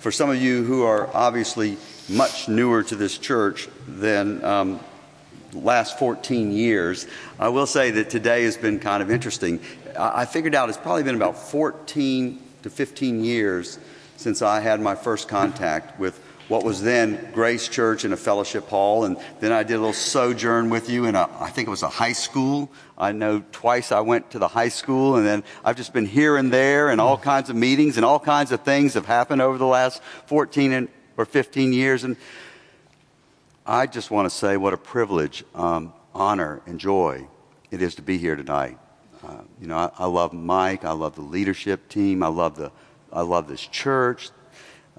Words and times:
For 0.00 0.10
some 0.10 0.30
of 0.30 0.40
you 0.40 0.64
who 0.64 0.82
are 0.84 1.14
obviously 1.14 1.76
much 2.08 2.48
newer 2.48 2.82
to 2.84 2.96
this 2.96 3.18
church 3.18 3.68
than 3.86 4.42
um, 4.42 4.80
last 5.52 5.98
14 5.98 6.52
years, 6.52 7.06
I 7.38 7.50
will 7.50 7.66
say 7.66 7.90
that 7.90 8.08
today 8.08 8.44
has 8.44 8.56
been 8.56 8.80
kind 8.80 9.02
of 9.02 9.10
interesting. 9.10 9.60
I, 9.98 10.22
I 10.22 10.24
figured 10.24 10.54
out 10.54 10.70
it's 10.70 10.78
probably 10.78 11.02
been 11.02 11.16
about 11.16 11.36
14 11.36 12.42
to 12.62 12.70
15 12.70 13.22
years 13.22 13.78
since 14.16 14.40
I 14.40 14.60
had 14.60 14.80
my 14.80 14.94
first 14.94 15.28
contact 15.28 16.00
with 16.00 16.18
what 16.50 16.64
was 16.64 16.82
then 16.82 17.30
Grace 17.32 17.68
Church 17.68 18.04
in 18.04 18.12
a 18.12 18.16
fellowship 18.16 18.68
hall. 18.68 19.04
And 19.04 19.16
then 19.38 19.52
I 19.52 19.62
did 19.62 19.74
a 19.74 19.78
little 19.78 19.92
sojourn 19.92 20.68
with 20.68 20.90
you 20.90 21.04
in 21.04 21.14
a, 21.14 21.30
I 21.38 21.48
think 21.48 21.68
it 21.68 21.70
was 21.70 21.84
a 21.84 21.88
high 21.88 22.12
school. 22.12 22.68
I 22.98 23.12
know 23.12 23.44
twice 23.52 23.92
I 23.92 24.00
went 24.00 24.32
to 24.32 24.40
the 24.40 24.48
high 24.48 24.68
school 24.68 25.14
and 25.14 25.24
then 25.24 25.44
I've 25.64 25.76
just 25.76 25.92
been 25.92 26.06
here 26.06 26.36
and 26.36 26.52
there 26.52 26.90
and 26.90 27.00
all 27.00 27.16
kinds 27.16 27.50
of 27.50 27.56
meetings 27.56 27.96
and 27.96 28.04
all 28.04 28.18
kinds 28.18 28.50
of 28.50 28.62
things 28.62 28.94
have 28.94 29.06
happened 29.06 29.40
over 29.40 29.58
the 29.58 29.64
last 29.64 30.02
14 30.26 30.72
and, 30.72 30.88
or 31.16 31.24
15 31.24 31.72
years. 31.72 32.02
And 32.02 32.16
I 33.64 33.86
just 33.86 34.10
want 34.10 34.26
to 34.26 34.30
say 34.30 34.56
what 34.56 34.74
a 34.74 34.76
privilege, 34.76 35.44
um, 35.54 35.92
honor, 36.12 36.62
and 36.66 36.80
joy 36.80 37.28
it 37.70 37.82
is 37.82 37.94
to 37.94 38.02
be 38.02 38.18
here 38.18 38.34
tonight. 38.34 38.78
Uh, 39.24 39.42
you 39.60 39.68
know, 39.68 39.76
I, 39.76 39.90
I 39.98 40.06
love 40.06 40.32
Mike. 40.32 40.84
I 40.84 40.92
love 40.92 41.14
the 41.14 41.22
leadership 41.22 41.88
team. 41.88 42.22
I 42.22 42.28
love 42.28 42.56
the, 42.56 42.72
I 43.12 43.20
love 43.22 43.46
this 43.46 43.64
church, 43.64 44.30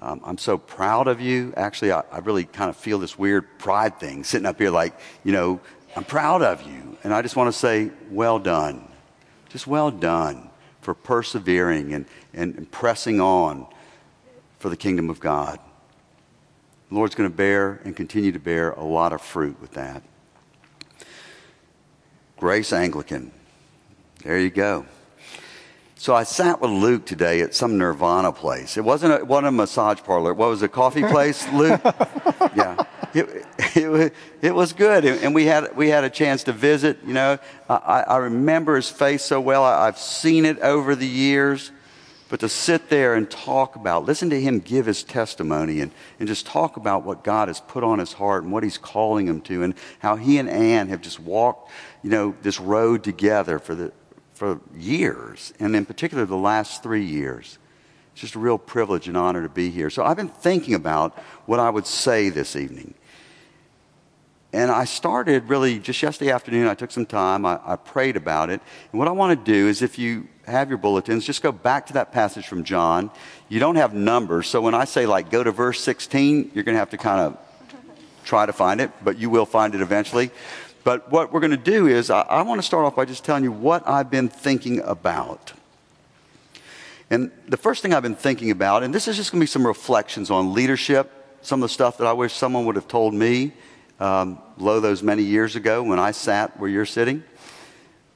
um, 0.02 0.20
I'm 0.24 0.36
so 0.36 0.58
proud 0.58 1.06
of 1.06 1.20
you. 1.20 1.54
Actually, 1.56 1.92
I, 1.92 2.02
I 2.10 2.18
really 2.18 2.44
kind 2.44 2.68
of 2.68 2.76
feel 2.76 2.98
this 2.98 3.16
weird 3.16 3.46
pride 3.60 4.00
thing 4.00 4.24
sitting 4.24 4.46
up 4.46 4.58
here, 4.58 4.70
like, 4.70 4.98
you 5.22 5.30
know, 5.30 5.60
I'm 5.94 6.02
proud 6.02 6.42
of 6.42 6.62
you. 6.62 6.98
And 7.04 7.14
I 7.14 7.22
just 7.22 7.36
want 7.36 7.52
to 7.52 7.56
say, 7.56 7.92
well 8.10 8.40
done. 8.40 8.88
Just 9.48 9.68
well 9.68 9.92
done 9.92 10.50
for 10.80 10.92
persevering 10.92 11.94
and, 11.94 12.06
and, 12.34 12.56
and 12.56 12.70
pressing 12.70 13.20
on 13.20 13.68
for 14.58 14.68
the 14.68 14.76
kingdom 14.76 15.08
of 15.08 15.20
God. 15.20 15.60
The 16.88 16.96
Lord's 16.96 17.14
going 17.14 17.30
to 17.30 17.36
bear 17.36 17.80
and 17.84 17.94
continue 17.94 18.32
to 18.32 18.40
bear 18.40 18.72
a 18.72 18.82
lot 18.82 19.12
of 19.12 19.22
fruit 19.22 19.60
with 19.60 19.70
that. 19.74 20.02
Grace 22.38 22.72
Anglican. 22.72 23.30
There 24.24 24.40
you 24.40 24.50
go. 24.50 24.84
So 26.02 26.16
I 26.16 26.24
sat 26.24 26.60
with 26.60 26.72
Luke 26.72 27.06
today 27.06 27.42
at 27.42 27.54
some 27.54 27.78
Nirvana 27.78 28.32
place. 28.32 28.76
It 28.76 28.80
wasn't 28.80 29.12
a, 29.12 29.18
it 29.18 29.26
wasn't 29.28 29.46
a 29.46 29.52
massage 29.52 30.00
parlor. 30.00 30.34
What 30.34 30.48
was 30.48 30.60
it, 30.60 30.64
a 30.64 30.68
coffee 30.68 31.04
place, 31.04 31.46
Luke? 31.52 31.80
yeah. 32.56 32.84
It, 33.14 33.46
it, 33.76 34.12
it, 34.40 34.52
was 34.52 34.72
good. 34.72 35.04
And 35.04 35.32
we 35.32 35.44
had, 35.44 35.76
we 35.76 35.90
had 35.90 36.02
a 36.02 36.10
chance 36.10 36.42
to 36.42 36.52
visit. 36.52 36.98
You 37.06 37.14
know, 37.14 37.38
I, 37.70 38.00
I 38.00 38.16
remember 38.16 38.74
his 38.74 38.90
face 38.90 39.22
so 39.22 39.40
well. 39.40 39.62
I, 39.62 39.86
I've 39.86 39.96
seen 39.96 40.44
it 40.44 40.58
over 40.58 40.96
the 40.96 41.06
years. 41.06 41.70
But 42.28 42.40
to 42.40 42.48
sit 42.48 42.88
there 42.88 43.14
and 43.14 43.30
talk 43.30 43.76
about, 43.76 44.04
listen 44.04 44.28
to 44.30 44.40
him 44.40 44.58
give 44.58 44.86
his 44.86 45.04
testimony 45.04 45.82
and, 45.82 45.92
and 46.18 46.26
just 46.26 46.46
talk 46.46 46.76
about 46.76 47.04
what 47.04 47.22
God 47.22 47.46
has 47.46 47.60
put 47.60 47.84
on 47.84 48.00
his 48.00 48.12
heart 48.12 48.42
and 48.42 48.50
what 48.50 48.64
he's 48.64 48.78
calling 48.78 49.28
him 49.28 49.40
to 49.42 49.62
and 49.62 49.74
how 50.00 50.16
he 50.16 50.38
and 50.38 50.50
Ann 50.50 50.88
have 50.88 51.00
just 51.00 51.20
walked, 51.20 51.70
you 52.02 52.10
know, 52.10 52.34
this 52.42 52.58
road 52.58 53.04
together 53.04 53.60
for 53.60 53.76
the, 53.76 53.92
for 54.42 54.60
years, 54.76 55.52
and 55.60 55.76
in 55.76 55.86
particular 55.86 56.26
the 56.26 56.34
last 56.34 56.82
three 56.82 57.04
years. 57.04 57.58
It's 58.10 58.22
just 58.22 58.34
a 58.34 58.40
real 58.40 58.58
privilege 58.58 59.06
and 59.06 59.16
honor 59.16 59.40
to 59.42 59.48
be 59.48 59.70
here. 59.70 59.88
So 59.88 60.04
I've 60.04 60.16
been 60.16 60.26
thinking 60.26 60.74
about 60.74 61.16
what 61.46 61.60
I 61.60 61.70
would 61.70 61.86
say 61.86 62.28
this 62.28 62.56
evening. 62.56 62.94
And 64.52 64.68
I 64.68 64.84
started 64.84 65.48
really 65.48 65.78
just 65.78 66.02
yesterday 66.02 66.32
afternoon. 66.32 66.66
I 66.66 66.74
took 66.74 66.90
some 66.90 67.06
time, 67.06 67.46
I, 67.46 67.60
I 67.64 67.76
prayed 67.76 68.16
about 68.16 68.50
it. 68.50 68.60
And 68.90 68.98
what 68.98 69.06
I 69.06 69.12
want 69.12 69.38
to 69.38 69.52
do 69.52 69.68
is, 69.68 69.80
if 69.80 69.96
you 69.96 70.26
have 70.48 70.68
your 70.68 70.78
bulletins, 70.78 71.24
just 71.24 71.40
go 71.40 71.52
back 71.52 71.86
to 71.86 71.92
that 71.92 72.10
passage 72.10 72.48
from 72.48 72.64
John. 72.64 73.12
You 73.48 73.60
don't 73.60 73.76
have 73.76 73.94
numbers, 73.94 74.48
so 74.48 74.60
when 74.60 74.74
I 74.74 74.86
say, 74.86 75.06
like, 75.06 75.30
go 75.30 75.44
to 75.44 75.52
verse 75.52 75.80
16, 75.84 76.50
you're 76.52 76.64
going 76.64 76.74
to 76.74 76.80
have 76.80 76.90
to 76.90 76.98
kind 76.98 77.20
of 77.20 77.38
try 78.24 78.44
to 78.44 78.52
find 78.52 78.80
it, 78.80 78.90
but 79.04 79.18
you 79.18 79.30
will 79.30 79.46
find 79.46 79.72
it 79.76 79.80
eventually. 79.80 80.32
But 80.84 81.10
what 81.10 81.32
we're 81.32 81.40
going 81.40 81.52
to 81.52 81.56
do 81.56 81.86
is, 81.86 82.10
I, 82.10 82.22
I 82.22 82.42
want 82.42 82.60
to 82.60 82.66
start 82.66 82.84
off 82.84 82.96
by 82.96 83.04
just 83.04 83.24
telling 83.24 83.44
you 83.44 83.52
what 83.52 83.88
I've 83.88 84.10
been 84.10 84.28
thinking 84.28 84.80
about. 84.80 85.52
And 87.10 87.30
the 87.46 87.56
first 87.56 87.82
thing 87.82 87.92
I've 87.92 88.02
been 88.02 88.14
thinking 88.14 88.50
about, 88.50 88.82
and 88.82 88.94
this 88.94 89.06
is 89.06 89.16
just 89.16 89.30
going 89.32 89.40
to 89.40 89.42
be 89.42 89.46
some 89.46 89.66
reflections 89.66 90.30
on 90.30 90.54
leadership, 90.54 91.10
some 91.42 91.62
of 91.62 91.68
the 91.68 91.72
stuff 91.72 91.98
that 91.98 92.06
I 92.06 92.12
wish 92.12 92.32
someone 92.32 92.64
would 92.66 92.76
have 92.76 92.88
told 92.88 93.14
me 93.14 93.52
um, 94.00 94.38
lo 94.56 94.80
those 94.80 95.02
many 95.02 95.22
years 95.22 95.54
ago 95.54 95.82
when 95.82 95.98
I 95.98 96.12
sat 96.12 96.58
where 96.58 96.70
you're 96.70 96.86
sitting. 96.86 97.22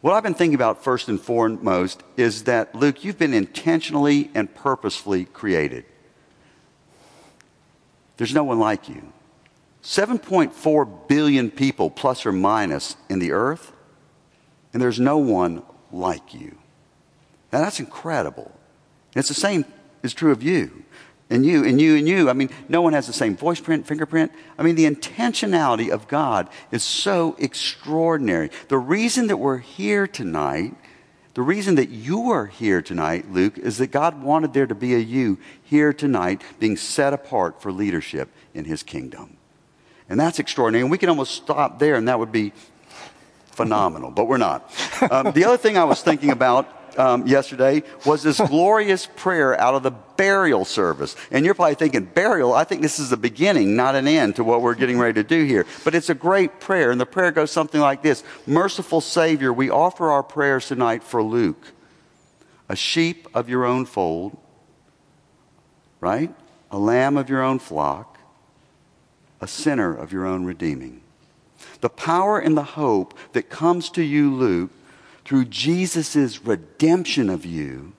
What 0.01 0.15
I've 0.15 0.23
been 0.23 0.35
thinking 0.35 0.55
about 0.55 0.83
first 0.83 1.09
and 1.09 1.21
foremost 1.21 2.03
is 2.17 2.45
that, 2.45 2.75
Luke, 2.75 3.05
you've 3.05 3.19
been 3.19 3.35
intentionally 3.35 4.31
and 4.35 4.53
purposefully 4.55 5.25
created. 5.25 5.85
There's 8.17 8.35
no 8.35 8.45
one 8.45 8.59
like 8.59 8.89
you. 8.89 9.13
7.4 9.87 11.07
billion 11.07 11.49
people, 11.49 11.91
plus 11.91 12.27
or 12.27 12.33
minus, 12.33 12.97
in 13.09 13.21
the 13.21 13.31
earth, 13.31 13.71
and 14.73 14.83
there's 14.83 14.99
no 14.99 15.17
one 15.17 15.63
like 15.93 16.35
you. 16.35 16.59
Now 17.53 17.61
that's 17.61 17.79
incredible. 17.79 18.51
And 19.15 19.21
it's 19.21 19.29
the 19.29 19.35
same 19.35 19.65
is 20.03 20.13
true 20.13 20.33
of 20.33 20.43
you. 20.43 20.83
And 21.31 21.47
you, 21.47 21.65
and 21.65 21.81
you, 21.81 21.97
and 21.97 22.09
you. 22.09 22.29
I 22.29 22.33
mean, 22.33 22.51
no 22.69 22.83
one 22.83 22.95
has 22.95 23.07
the 23.07 23.13
same 23.13 23.37
voice 23.37 23.61
print, 23.61 23.87
fingerprint. 23.87 24.33
I 24.59 24.65
mean, 24.65 24.75
the 24.75 24.91
intentionality 24.91 25.91
of 25.91 26.09
God 26.09 26.49
is 26.73 26.83
so 26.83 27.37
extraordinary. 27.39 28.51
The 28.67 28.79
reason 28.79 29.29
that 29.29 29.37
we're 29.37 29.59
here 29.59 30.09
tonight, 30.09 30.75
the 31.35 31.43
reason 31.43 31.77
that 31.77 31.91
you 31.91 32.33
are 32.33 32.47
here 32.47 32.83
tonight, 32.83 33.31
Luke, 33.31 33.57
is 33.57 33.79
that 33.79 33.93
God 33.93 34.21
wanted 34.21 34.53
there 34.53 34.67
to 34.67 34.75
be 34.75 34.97
a 34.97 34.99
you 34.99 35.39
here 35.63 35.93
tonight 35.93 36.43
being 36.59 36.77
set 36.77 37.13
apart 37.13 37.63
for 37.63 37.71
leadership 37.71 38.31
in 38.53 38.65
his 38.65 38.83
kingdom. 38.83 39.37
And 40.09 40.19
that's 40.21 40.39
extraordinary. 40.39 40.83
And 40.83 40.91
we 40.91 40.99
can 40.99 41.09
almost 41.09 41.35
stop 41.35 41.79
there, 41.79 41.97
and 41.97 42.09
that 42.09 42.19
would 42.19 42.33
be 42.33 42.53
phenomenal, 43.57 44.11
but 44.11 44.27
we're 44.27 44.37
not. 44.37 44.71
Um, 45.11 45.33
the 45.33 45.45
other 45.45 45.57
thing 45.57 45.79
I 45.79 45.85
was 45.85 46.03
thinking 46.03 46.31
about 46.31 46.69
um, 46.99 47.27
yesterday 47.27 47.83
was 48.05 48.23
this 48.23 48.39
glorious 48.41 49.09
prayer 49.17 49.59
out 49.61 49.75
of 49.75 49.83
the 49.83 49.91
burial 49.91 50.65
service. 50.65 51.17
And 51.31 51.45
you're 51.45 51.55
probably 51.55 51.75
thinking, 51.75 52.05
burial? 52.05 52.53
I 52.55 52.65
think 52.65 52.83
this 52.83 52.99
is 52.99 53.11
the 53.11 53.17
beginning, 53.17 53.77
not 53.77 53.95
an 53.95 54.07
end 54.07 54.37
to 54.37 54.45
what 54.45 54.63
we're 54.63 54.75
getting 54.75 54.99
ready 54.99 55.15
to 55.15 55.25
do 55.25 55.45
here. 55.45 55.67
But 55.85 55.95
it's 55.95 56.09
a 56.09 56.15
great 56.15 56.61
prayer. 56.61 56.91
And 56.91 57.01
the 57.01 57.07
prayer 57.07 57.33
goes 57.33 57.51
something 57.51 57.81
like 57.81 58.03
this 58.03 58.25
Merciful 58.47 59.01
Savior, 59.01 59.53
we 59.53 59.71
offer 59.71 60.11
our 60.11 60.23
prayers 60.23 60.69
tonight 60.69 61.03
for 61.03 61.23
Luke, 61.23 61.73
a 62.69 62.77
sheep 62.77 63.27
of 63.35 63.49
your 63.49 63.65
own 63.65 63.85
fold, 63.87 64.37
right? 66.01 66.35
A 66.71 66.79
lamb 66.79 67.17
of 67.17 67.29
your 67.29 67.43
own 67.43 67.59
flock 67.59 68.16
a 69.41 69.47
sinner 69.47 69.95
of 69.95 70.13
your 70.13 70.27
own 70.27 70.45
redeeming. 70.45 71.03
The 71.81 71.89
power 71.89 72.39
and 72.39 72.57
the 72.57 72.63
hope 72.63 73.15
that 73.33 73.51
comes 73.51 73.91
to 73.91 74.03
you, 74.03 74.35
Luke, 74.35 74.71
through 75.25 75.47
Jesus' 75.47 76.45
redemption 76.45 77.29
of 77.29 77.45
you 77.45 77.93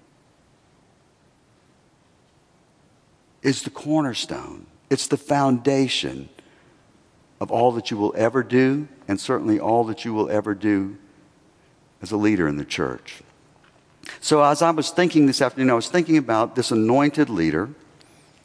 is 3.42 3.64
the 3.64 3.70
cornerstone. 3.70 4.66
It's 4.90 5.08
the 5.08 5.18
foundation 5.18 6.30
of 7.40 7.52
all 7.52 7.72
that 7.74 7.92
you 7.92 7.98
will 7.98 8.14
ever 8.18 8.44
do, 8.44 8.88
and 9.08 9.19
certainly 9.19 9.59
all 9.59 9.84
that 9.86 10.06
you 10.06 10.14
will 10.14 10.30
ever 10.30 10.56
do 10.56 10.98
as 12.02 12.12
a 12.12 12.18
leader 12.18 12.48
in 12.48 12.58
the 12.58 12.66
church. 12.66 13.22
So, 14.22 14.42
as 14.42 14.62
I 14.62 14.72
was 14.72 14.90
thinking 14.90 15.28
this 15.28 15.42
afternoon, 15.42 15.69
I 15.69 15.75
was 15.75 15.90
thinking 15.90 16.18
about 16.18 16.56
this 16.56 16.72
anointed 16.72 17.30
leader, 17.30 17.69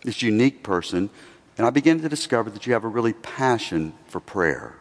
this 0.02 0.22
unique 0.22 0.62
person 0.62 1.08
and 1.62 1.68
I 1.68 1.70
began 1.70 2.00
to 2.00 2.08
discover 2.08 2.50
that 2.50 2.66
you 2.66 2.72
have 2.72 2.82
a 2.82 2.88
really 2.88 3.12
passion 3.12 3.92
for 4.08 4.18
prayer 4.18 4.74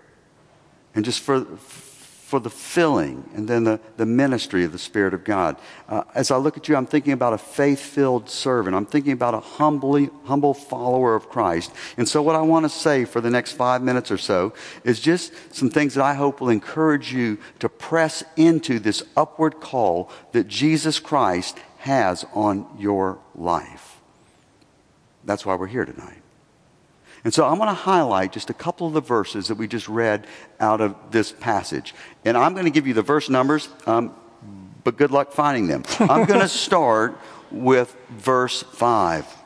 and 0.96 1.06
just 1.06 1.20
for, 1.20 1.46
for 1.46 2.40
the 2.40 2.50
filling 2.50 3.30
and 3.36 3.48
then 3.48 3.66
the, 3.66 3.80
the 3.98 4.08
ministry 4.08 4.64
of 4.64 4.72
the 4.72 4.80
Spirit 4.80 5.14
of 5.14 5.24
God. 5.24 5.58
Uh, 5.88 6.06
as 6.16 6.32
I 6.32 6.38
look 6.38 6.58
at 6.58 6.68
you, 6.68 6.76
I'm 6.76 6.88
thinking 6.88 7.14
about 7.14 7.34
a 7.34 7.38
faith 7.38 7.80
filled 7.80 8.32
servant. 8.32 8.76
I'm 8.76 8.88
thinking 8.88 9.12
about 9.12 9.36
a 9.36 9.42
humbly, 9.42 10.10
humble 10.24 10.56
follower 10.56 11.14
of 11.14 11.30
Christ. 11.30 11.72
And 11.98 12.10
so, 12.10 12.24
what 12.24 12.36
I 12.36 12.42
want 12.42 12.66
to 12.66 12.70
say 12.70 13.06
for 13.06 13.22
the 13.22 13.30
next 13.30 13.52
five 13.52 13.84
minutes 13.84 14.10
or 14.10 14.18
so 14.18 14.54
is 14.84 15.00
just 15.00 15.34
some 15.54 15.70
things 15.70 15.94
that 15.94 16.04
I 16.04 16.16
hope 16.16 16.42
will 16.42 16.50
encourage 16.50 17.14
you 17.14 17.38
to 17.60 17.70
press 17.70 18.24
into 18.36 18.80
this 18.80 19.04
upward 19.16 19.60
call 19.60 20.10
that 20.32 20.48
Jesus 20.48 21.00
Christ 21.00 21.60
has 21.78 22.26
on 22.34 22.66
your 22.80 23.20
life. 23.36 24.02
That's 25.24 25.46
why 25.46 25.54
we're 25.54 25.68
here 25.68 25.86
tonight. 25.86 26.21
And 27.24 27.34
so 27.34 27.46
I'm 27.46 27.58
going 27.58 27.70
to 27.70 27.74
highlight 27.74 28.32
just 28.32 28.50
a 28.50 28.54
couple 28.54 28.88
of 28.88 28.94
the 28.94 29.02
verses 29.02 29.48
that 29.48 29.56
we 29.56 29.68
just 29.68 29.88
read 29.88 30.26
out 30.60 30.82
of 30.82 30.96
this 31.12 31.32
passage. 31.32 31.94
And 32.26 32.36
I'm 32.36 32.54
going 32.54 32.66
to 32.66 32.72
give 32.72 32.88
you 32.88 32.94
the 32.94 33.04
verse 33.04 33.30
numbers, 33.30 33.70
um, 33.86 34.16
but 34.84 34.98
good 34.98 35.12
luck 35.12 35.32
finding 35.32 35.68
them. 35.68 35.84
I'm 36.00 36.26
going 36.26 36.40
to 36.40 36.48
start 36.48 37.18
with 37.52 37.96
verse 38.10 38.64
5. 38.64 39.38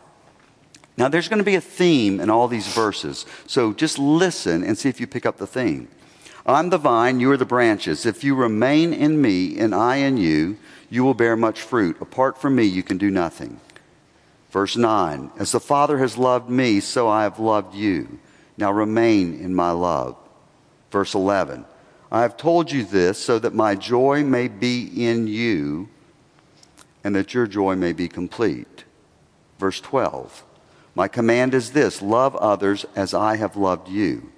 Now, 0.98 1.10
there's 1.10 1.28
going 1.28 1.40
to 1.40 1.46
be 1.46 1.56
a 1.56 1.62
theme 1.62 2.22
in 2.22 2.30
all 2.30 2.48
these 2.48 2.68
verses. 2.68 3.26
So 3.48 3.74
just 3.74 4.00
listen 4.00 4.64
and 4.64 4.78
see 4.78 4.88
if 4.88 5.02
you 5.02 5.08
pick 5.08 5.26
up 5.26 5.38
the 5.38 5.48
theme. 5.48 5.90
I'm 6.46 6.70
the 6.70 6.78
vine, 6.78 7.20
you 7.20 7.32
are 7.32 7.38
the 7.38 7.46
branches. 7.46 8.06
If 8.06 8.24
you 8.24 8.36
remain 8.36 8.94
in 8.94 9.20
me 9.20 9.58
and 9.58 9.74
I 9.74 9.98
in 9.98 10.18
you, 10.18 10.58
you 10.90 11.04
will 11.04 11.16
bear 11.16 11.36
much 11.36 11.60
fruit. 11.60 12.00
Apart 12.00 12.40
from 12.40 12.56
me, 12.56 12.64
you 12.64 12.84
can 12.84 12.98
do 12.98 13.10
nothing. 13.10 13.60
Verse 14.56 14.78
9 14.78 15.32
As 15.38 15.52
the 15.52 15.60
Father 15.60 15.98
has 15.98 16.18
loved 16.18 16.50
me, 16.50 16.80
so 16.80 17.10
I 17.10 17.24
have 17.24 17.40
loved 17.40 17.76
you. 17.76 18.20
Now 18.56 18.72
remain 18.72 19.38
in 19.38 19.54
my 19.54 19.72
love. 19.72 20.16
Verse 20.92 21.14
11 21.14 21.66
I 22.10 22.22
have 22.22 22.38
told 22.38 22.72
you 22.72 22.86
this 22.86 23.18
so 23.18 23.38
that 23.38 23.54
my 23.54 23.76
joy 23.76 24.24
may 24.24 24.48
be 24.48 25.06
in 25.06 25.28
you 25.28 25.90
and 27.04 27.14
that 27.18 27.34
your 27.34 27.48
joy 27.48 27.76
may 27.76 27.92
be 27.92 28.08
complete. 28.08 28.86
Verse 29.60 29.82
12 29.82 30.46
My 30.96 31.10
command 31.10 31.54
is 31.54 31.74
this 31.74 32.02
love 32.02 32.34
others 32.38 32.86
as 32.96 33.14
I 33.14 33.36
have 33.36 33.58
loved 33.58 33.90
you. 33.90 34.32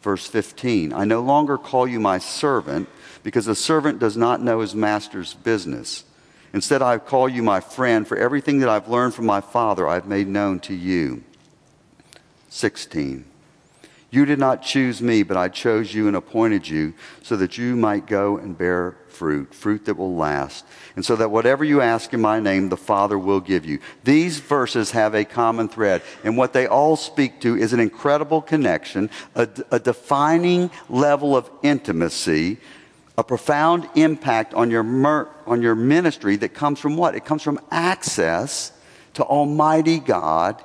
Verse 0.00 0.28
15 0.28 0.92
I 0.92 1.04
no 1.04 1.22
longer 1.22 1.58
call 1.58 1.88
you 1.88 1.98
my 1.98 2.18
servant 2.18 2.88
because 3.24 3.48
a 3.48 3.56
servant 3.56 3.98
does 3.98 4.16
not 4.16 4.40
know 4.40 4.60
his 4.60 4.76
master's 4.76 5.34
business. 5.34 6.04
Instead, 6.52 6.82
I 6.82 6.98
call 6.98 7.28
you 7.28 7.42
my 7.42 7.60
friend, 7.60 8.06
for 8.06 8.16
everything 8.16 8.58
that 8.60 8.68
I've 8.68 8.88
learned 8.88 9.14
from 9.14 9.26
my 9.26 9.40
Father 9.40 9.88
I've 9.88 10.06
made 10.06 10.26
known 10.26 10.58
to 10.60 10.74
you. 10.74 11.22
16. 12.48 13.24
You 14.10 14.24
did 14.24 14.40
not 14.40 14.62
choose 14.62 15.00
me, 15.00 15.22
but 15.22 15.36
I 15.36 15.48
chose 15.48 15.94
you 15.94 16.08
and 16.08 16.16
appointed 16.16 16.68
you 16.68 16.94
so 17.22 17.36
that 17.36 17.56
you 17.56 17.76
might 17.76 18.06
go 18.06 18.36
and 18.38 18.58
bear 18.58 18.96
fruit, 19.08 19.54
fruit 19.54 19.84
that 19.84 19.96
will 19.96 20.16
last, 20.16 20.64
and 20.96 21.04
so 21.04 21.14
that 21.14 21.30
whatever 21.30 21.62
you 21.62 21.80
ask 21.80 22.12
in 22.12 22.20
my 22.20 22.40
name, 22.40 22.70
the 22.70 22.76
Father 22.76 23.18
will 23.18 23.38
give 23.38 23.64
you. 23.64 23.78
These 24.02 24.40
verses 24.40 24.90
have 24.90 25.14
a 25.14 25.24
common 25.24 25.68
thread, 25.68 26.02
and 26.24 26.36
what 26.36 26.52
they 26.52 26.66
all 26.66 26.96
speak 26.96 27.40
to 27.42 27.56
is 27.56 27.72
an 27.72 27.78
incredible 27.80 28.42
connection, 28.42 29.10
a, 29.36 29.48
a 29.70 29.78
defining 29.78 30.70
level 30.88 31.36
of 31.36 31.48
intimacy 31.62 32.58
a 33.20 33.22
profound 33.22 33.86
impact 33.96 34.54
on 34.54 34.70
your, 34.70 34.82
mer- 34.82 35.28
on 35.46 35.60
your 35.60 35.74
ministry 35.74 36.36
that 36.36 36.54
comes 36.54 36.80
from 36.80 36.96
what? 36.96 37.14
It 37.14 37.26
comes 37.26 37.42
from 37.42 37.60
access 37.70 38.72
to 39.12 39.22
Almighty 39.22 39.98
God 39.98 40.64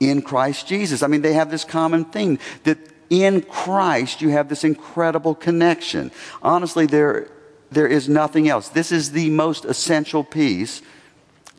in 0.00 0.20
Christ 0.20 0.66
Jesus. 0.66 1.04
I 1.04 1.06
mean, 1.06 1.22
they 1.22 1.34
have 1.34 1.52
this 1.52 1.62
common 1.62 2.04
thing 2.06 2.40
that 2.64 2.78
in 3.10 3.42
Christ 3.42 4.20
you 4.22 4.30
have 4.30 4.48
this 4.48 4.64
incredible 4.64 5.36
connection. 5.36 6.10
Honestly, 6.42 6.86
there, 6.86 7.30
there 7.70 7.86
is 7.86 8.08
nothing 8.08 8.48
else. 8.48 8.70
This 8.70 8.90
is 8.90 9.12
the 9.12 9.30
most 9.30 9.64
essential 9.64 10.24
piece 10.24 10.82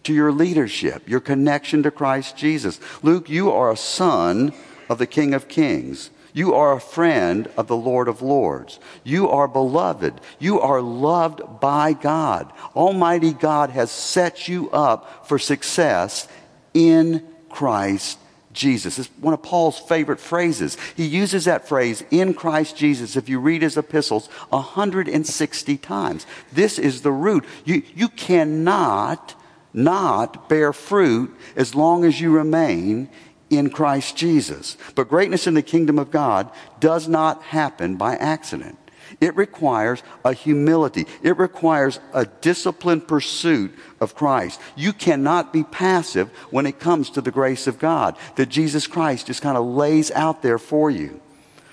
to 0.04 0.14
your 0.14 0.34
leadership, 0.34 1.08
your 1.08 1.22
connection 1.22 1.82
to 1.84 1.92
Christ 1.92 2.36
Jesus. 2.36 2.82
Luke, 3.02 3.30
you 3.30 3.54
are 3.54 3.72
a 3.72 3.78
son 3.78 4.52
of 4.90 4.98
the 4.98 5.08
King 5.08 5.34
of 5.34 5.48
Kings. 5.48 6.10
You 6.36 6.54
are 6.56 6.74
a 6.74 6.82
friend 6.82 7.48
of 7.56 7.68
the 7.68 7.78
Lord 7.78 8.10
of 8.10 8.22
Lords. 8.22 8.78
You 9.06 9.30
are 9.30 9.48
beloved. 9.48 10.20
You 10.38 10.60
are 10.60 10.82
loved 10.82 11.62
by 11.62 11.94
God. 11.94 12.52
Almighty 12.76 13.32
God 13.32 13.70
has 13.70 13.90
set 13.90 14.50
you 14.50 14.70
up 14.72 15.30
for 15.30 15.40
success 15.40 16.28
in 16.74 17.26
Christ 17.48 18.20
Jesus. 18.52 19.00
It's 19.00 19.08
one 19.22 19.34
of 19.34 19.44
Paul's 19.44 19.80
favorite 19.80 20.20
phrases. 20.20 20.76
He 20.98 21.06
uses 21.06 21.46
that 21.46 21.70
phrase, 21.70 22.04
in 22.12 22.34
Christ 22.34 22.76
Jesus, 22.76 23.16
if 23.16 23.30
you 23.30 23.40
read 23.40 23.62
his 23.62 23.78
epistles, 23.78 24.28
160 24.50 25.78
times. 25.78 26.26
This 26.52 26.78
is 26.78 27.02
the 27.02 27.14
root. 27.14 27.46
You, 27.64 27.82
you 27.96 28.10
cannot 28.10 29.36
not 29.74 30.50
bear 30.50 30.74
fruit 30.74 31.34
as 31.56 31.76
long 31.76 32.04
as 32.04 32.20
you 32.20 32.32
remain 32.32 33.10
in 33.50 33.70
Christ 33.70 34.18
Jesus. 34.18 34.78
But 34.96 35.10
greatness 35.10 35.48
in 35.48 35.54
the 35.54 35.62
kingdom 35.62 36.00
of 36.00 36.12
God 36.12 36.50
does 36.80 37.08
not 37.08 37.44
happen 37.44 37.96
by 37.96 38.16
accident. 38.16 38.78
It 39.22 39.36
requires 39.36 40.04
a 40.24 40.34
humility. 40.34 41.06
It 41.22 41.38
requires 41.38 42.00
a 42.14 42.26
disciplined 42.26 43.08
pursuit 43.08 43.74
of 44.00 44.16
Christ. 44.16 44.60
You 44.76 44.94
cannot 44.94 45.54
be 45.54 45.64
passive 45.64 46.30
when 46.50 46.66
it 46.66 46.80
comes 46.80 47.10
to 47.12 47.22
the 47.22 47.32
grace 47.32 47.68
of 47.68 47.80
God 47.80 48.18
that 48.36 48.50
Jesus 48.50 48.88
Christ 48.88 49.28
just 49.28 49.42
kind 49.42 49.58
of 49.58 49.66
lays 49.66 50.12
out 50.12 50.42
there 50.42 50.58
for 50.58 50.90
you. 50.90 51.22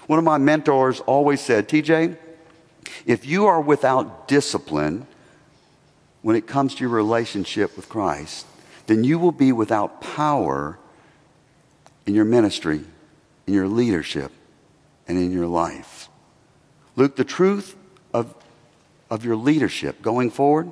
One 0.06 0.18
of 0.18 0.25
my 0.25 0.38
mentors 0.38 1.00
always 1.00 1.40
said, 1.40 1.68
TJ, 1.68 2.16
if 3.06 3.25
you 3.25 3.46
are 3.46 3.60
without 3.60 4.28
discipline 4.28 5.06
when 6.20 6.36
it 6.36 6.46
comes 6.46 6.75
to 6.75 6.80
your 6.82 6.90
relationship 6.90 7.76
with 7.76 7.88
Christ, 7.88 8.46
then 8.86 9.04
you 9.04 9.18
will 9.18 9.32
be 9.32 9.52
without 9.52 10.00
power 10.00 10.78
in 12.06 12.14
your 12.14 12.25
ministry, 12.25 12.82
in 13.46 13.54
your 13.54 13.69
leadership, 13.69 14.32
and 15.08 15.19
in 15.19 15.32
your 15.32 15.46
life. 15.46 16.08
Luke, 16.96 17.16
the 17.16 17.25
truth 17.25 17.76
of, 18.12 18.34
of 19.10 19.25
your 19.25 19.37
leadership 19.37 20.02
going 20.02 20.31
forward 20.31 20.70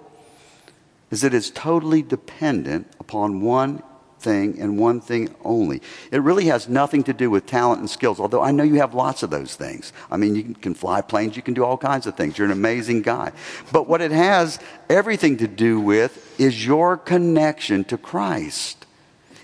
is 1.11 1.23
that 1.23 1.35
it's 1.35 1.51
totally 1.51 2.03
dependent 2.03 2.87
upon 3.01 3.41
one 3.41 3.83
thing 4.21 4.61
and 4.61 4.79
one 4.79 5.01
thing 5.01 5.35
only. 5.45 5.81
It 6.13 6.21
really 6.23 6.47
has 6.47 6.69
nothing 6.69 7.03
to 7.05 7.13
do 7.13 7.31
with 7.31 7.47
talent 7.47 7.81
and 7.81 7.91
skills, 7.91 8.21
although 8.21 8.43
I 8.43 8.51
know 8.51 8.63
you 8.63 8.77
have 8.77 8.95
lots 8.95 9.23
of 9.23 9.31
those 9.31 9.57
things. 9.57 9.93
I 10.11 10.17
mean, 10.17 10.35
you 10.37 10.55
can 10.55 10.75
fly 10.75 11.01
planes, 11.01 11.37
you 11.37 11.43
can 11.43 11.55
do 11.55 11.65
all 11.65 11.79
kinds 11.79 12.07
of 12.07 12.17
things. 12.17 12.39
You're 12.39 12.45
an 12.45 12.53
amazing 12.53 13.03
guy. 13.03 13.33
But 13.73 13.89
what 13.89 14.01
it 14.01 14.11
has 14.11 14.59
everything 14.89 15.39
to 15.39 15.49
do 15.49 15.81
with 15.81 16.39
is 16.39 16.65
your 16.65 16.97
connection 16.97 17.85
to 17.85 17.99
Christ. 17.99 18.87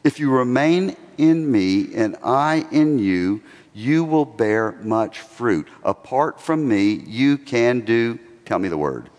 If 0.05 0.21
you 0.21 0.31
remain 0.31 0.97
in 1.19 1.51
me 1.51 1.95
and 1.95 2.17
I 2.23 2.67
in 2.71 2.99
you, 2.99 3.43
you 3.75 4.05
will 4.05 4.25
bear 4.25 4.73
much 4.83 5.21
fruit. 5.21 5.69
Apart 5.85 6.41
from 6.41 6.67
me, 6.67 6.93
you 6.93 7.37
can 7.37 7.81
do, 7.81 8.19
tell 8.45 8.59
me 8.59 8.69
the 8.69 8.79
word. 8.79 9.11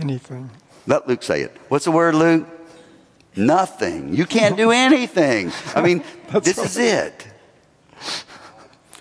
Anything. 0.00 0.50
Let 0.86 1.08
Luke 1.08 1.22
say 1.22 1.42
it. 1.42 1.56
What's 1.68 1.84
the 1.84 1.90
word, 1.90 2.14
Luke? 2.14 2.46
Nothing. 3.36 4.14
You 4.14 4.26
can't 4.26 4.56
do 4.56 4.70
anything. 4.70 5.52
I 5.74 5.80
mean, 5.80 6.02
this 6.42 6.58
right. 6.58 6.66
is 6.66 6.76
it. 6.76 7.26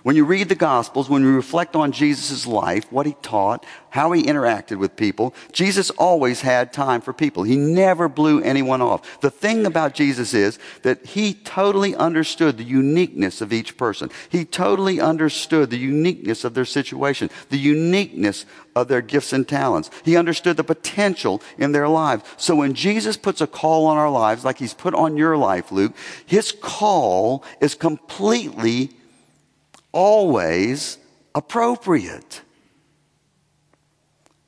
When 0.08 0.16
you 0.16 0.24
read 0.24 0.48
the 0.48 0.56
Gospels, 0.56 1.10
when 1.10 1.22
you 1.22 1.36
reflect 1.36 1.76
on 1.76 1.92
Jesus' 1.92 2.48
life, 2.48 2.90
what 2.94 3.06
he 3.06 3.18
taught, 3.22 3.66
how 3.90 4.14
he 4.14 4.24
interacted 4.24 4.78
with 4.78 4.96
people, 4.96 5.36
Jesus 5.52 5.90
always 5.90 6.40
had 6.40 6.72
time 6.72 7.02
for 7.02 7.12
people. 7.12 7.44
He 7.44 7.58
never 7.58 8.08
blew 8.08 8.42
anyone 8.42 8.82
off. 8.82 9.20
The 9.20 9.30
thing 9.30 9.66
about 9.66 9.96
Jesus 9.96 10.34
is 10.34 10.60
that 10.84 11.08
he 11.08 11.34
totally 11.34 11.94
understood 11.94 12.56
the 12.56 12.64
uniqueness 12.64 13.42
of 13.42 13.52
each 13.52 13.76
person. 13.76 14.10
He 14.30 14.46
totally 14.46 15.02
understood 15.02 15.72
the 15.72 15.78
uniqueness 15.78 16.46
of 16.46 16.54
their 16.54 16.64
situation, 16.64 17.30
the 17.50 17.60
uniqueness 17.60 18.46
of 18.78 18.88
their 18.88 19.02
gifts 19.02 19.34
and 19.34 19.46
talents. 19.46 19.92
He 20.06 20.16
understood 20.16 20.56
the 20.56 20.64
potential 20.64 21.42
in 21.58 21.74
their 21.74 21.90
lives. 21.90 22.24
So 22.38 22.56
when 22.56 22.76
Jesus 22.76 23.18
puts 23.18 23.42
a 23.42 23.46
call 23.46 23.88
on 23.88 23.98
our 23.98 24.10
lives, 24.10 24.46
like 24.46 24.60
he's 24.60 24.74
put 24.74 24.94
on 24.94 25.18
your 25.18 25.36
life, 25.36 25.70
Luke, 25.70 25.98
his 26.26 26.54
call 26.54 27.44
is 27.60 27.76
completely 27.76 28.92
always 29.98 31.00
appropriate. 31.34 32.42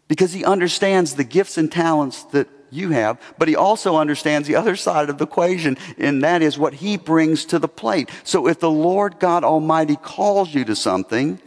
Because 0.08 0.32
he 0.32 0.46
understands 0.46 1.16
the 1.16 1.24
gifts 1.24 1.58
and 1.58 1.72
talents 1.72 2.24
that 2.26 2.48
you 2.70 2.92
have, 2.92 3.20
but 3.40 3.48
he 3.48 3.56
also 3.56 3.96
understands 3.96 4.48
the 4.48 4.56
other 4.56 4.76
side 4.76 5.10
of 5.10 5.18
the 5.18 5.26
equation, 5.26 5.76
and 5.98 6.24
that 6.24 6.44
is 6.44 6.60
what 6.60 6.76
he 6.76 6.98
brings 6.98 7.46
to 7.46 7.58
the 7.58 7.68
plate. 7.68 8.12
So 8.24 8.48
if 8.48 8.60
the 8.60 8.70
Lord 8.70 9.20
God 9.20 9.44
Almighty 9.44 9.96
calls 9.96 10.54
you 10.54 10.66
to 10.66 10.76
something, 10.76 11.40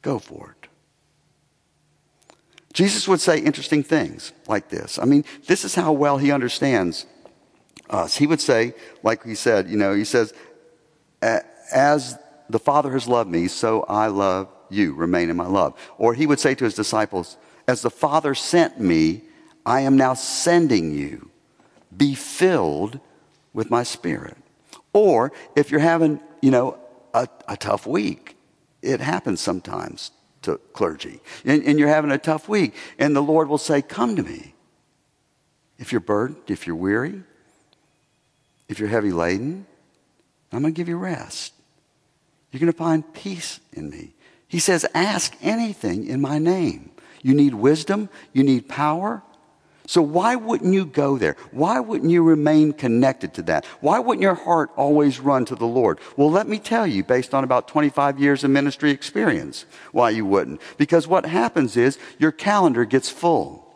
go 0.00 0.18
for 0.18 0.56
it. 0.62 0.68
Jesus 2.72 3.06
would 3.08 3.20
say 3.20 3.40
interesting 3.40 3.82
things 3.82 4.32
like 4.46 4.70
this. 4.70 4.98
I 4.98 5.04
mean, 5.04 5.24
this 5.46 5.66
is 5.66 5.74
how 5.74 5.92
well 5.92 6.16
he 6.16 6.32
understands 6.32 7.04
us. 7.90 8.16
He 8.16 8.26
would 8.26 8.40
say, 8.40 8.72
like 9.02 9.22
he 9.22 9.34
said, 9.34 9.68
you 9.68 9.76
know, 9.76 9.92
he 9.92 10.04
says, 10.04 10.32
as 11.20 12.18
the 12.48 12.58
Father 12.58 12.92
has 12.92 13.06
loved 13.06 13.30
me, 13.30 13.48
so 13.48 13.82
I 13.88 14.06
love 14.08 14.48
you. 14.70 14.94
Remain 14.94 15.30
in 15.30 15.36
my 15.36 15.46
love. 15.46 15.74
Or 15.98 16.14
he 16.14 16.26
would 16.26 16.40
say 16.40 16.54
to 16.54 16.64
his 16.64 16.74
disciples, 16.74 17.36
As 17.66 17.82
the 17.82 17.90
Father 17.90 18.34
sent 18.34 18.80
me, 18.80 19.22
I 19.66 19.80
am 19.80 19.96
now 19.96 20.14
sending 20.14 20.92
you. 20.94 21.30
Be 21.94 22.14
filled 22.14 23.00
with 23.52 23.70
my 23.70 23.82
spirit. 23.82 24.36
Or 24.92 25.32
if 25.56 25.70
you're 25.70 25.80
having, 25.80 26.20
you 26.40 26.50
know, 26.50 26.78
a, 27.14 27.28
a 27.48 27.56
tough 27.56 27.86
week, 27.86 28.36
it 28.82 29.00
happens 29.00 29.40
sometimes 29.40 30.10
to 30.42 30.58
clergy. 30.72 31.20
And, 31.44 31.62
and 31.64 31.78
you're 31.78 31.88
having 31.88 32.10
a 32.10 32.18
tough 32.18 32.48
week, 32.48 32.74
and 32.98 33.14
the 33.14 33.20
Lord 33.20 33.48
will 33.48 33.58
say, 33.58 33.82
Come 33.82 34.16
to 34.16 34.22
me. 34.22 34.54
If 35.78 35.92
you're 35.92 36.00
burdened, 36.00 36.42
if 36.48 36.66
you're 36.66 36.76
weary, 36.76 37.22
if 38.68 38.78
you're 38.78 38.88
heavy 38.88 39.12
laden, 39.12 39.66
I'm 40.52 40.62
going 40.62 40.74
to 40.74 40.76
give 40.76 40.88
you 40.88 40.96
rest. 40.96 41.52
You're 42.50 42.60
going 42.60 42.72
to 42.72 42.78
find 42.78 43.12
peace 43.14 43.60
in 43.72 43.90
me. 43.90 44.14
He 44.46 44.58
says, 44.58 44.86
Ask 44.94 45.34
anything 45.42 46.06
in 46.06 46.20
my 46.20 46.38
name. 46.38 46.90
You 47.22 47.34
need 47.34 47.54
wisdom, 47.54 48.08
you 48.32 48.42
need 48.42 48.68
power. 48.68 49.22
So, 49.86 50.02
why 50.02 50.36
wouldn't 50.36 50.74
you 50.74 50.84
go 50.84 51.16
there? 51.16 51.34
Why 51.50 51.80
wouldn't 51.80 52.10
you 52.10 52.22
remain 52.22 52.74
connected 52.74 53.32
to 53.34 53.42
that? 53.44 53.64
Why 53.80 53.98
wouldn't 53.98 54.22
your 54.22 54.34
heart 54.34 54.70
always 54.76 55.18
run 55.18 55.46
to 55.46 55.54
the 55.54 55.66
Lord? 55.66 55.98
Well, 56.14 56.30
let 56.30 56.46
me 56.46 56.58
tell 56.58 56.86
you, 56.86 57.02
based 57.02 57.32
on 57.32 57.42
about 57.42 57.68
25 57.68 58.20
years 58.20 58.44
of 58.44 58.50
ministry 58.50 58.90
experience, 58.90 59.64
why 59.92 60.10
you 60.10 60.26
wouldn't. 60.26 60.60
Because 60.76 61.08
what 61.08 61.24
happens 61.24 61.78
is 61.78 61.98
your 62.18 62.32
calendar 62.32 62.84
gets 62.84 63.08
full. 63.08 63.66